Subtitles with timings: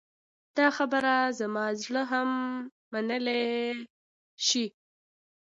[0.57, 2.29] دا خبره زما زړه هم
[2.91, 3.43] منلی
[4.47, 4.65] شي.